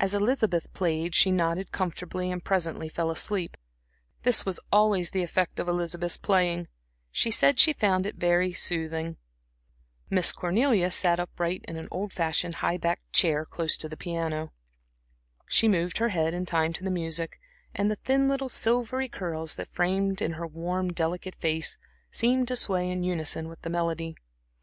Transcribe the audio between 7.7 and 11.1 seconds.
found it very soothing. Miss Cornelia